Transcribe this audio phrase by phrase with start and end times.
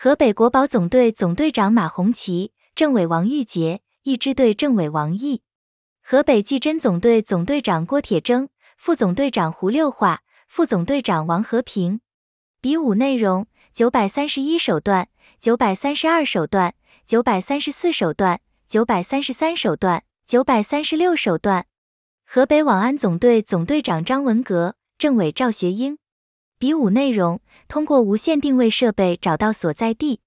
[0.00, 5.42] 河北国保总队总队长马红旗，政委王玉杰，一支队政委王毅。
[6.00, 12.00] 河北技侦总队总队长郭铁铮，副总队长胡六化，副总队长王和平。
[12.60, 15.08] 比武内容：九百三十一手段，
[15.40, 21.66] 九百三十二手段，九百三十四手段，九百三十三手段，九百三十六手段。
[22.24, 25.98] 河北网安总队总队长张文革，政委赵学英。
[26.58, 30.20] 比武内容：通过无线定位设备找到所在地。